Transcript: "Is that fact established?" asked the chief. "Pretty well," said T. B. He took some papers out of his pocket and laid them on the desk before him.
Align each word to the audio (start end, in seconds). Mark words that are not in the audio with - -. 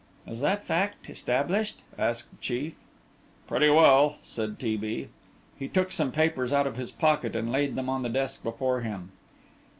"Is 0.25 0.39
that 0.39 0.65
fact 0.65 1.11
established?" 1.11 1.83
asked 1.95 2.31
the 2.31 2.37
chief. 2.37 2.73
"Pretty 3.45 3.69
well," 3.69 4.17
said 4.23 4.57
T. 4.57 4.75
B. 4.75 5.09
He 5.59 5.67
took 5.67 5.91
some 5.91 6.11
papers 6.11 6.51
out 6.51 6.65
of 6.65 6.75
his 6.75 6.89
pocket 6.89 7.35
and 7.35 7.51
laid 7.51 7.75
them 7.75 7.87
on 7.87 8.01
the 8.01 8.09
desk 8.09 8.41
before 8.41 8.81
him. 8.81 9.11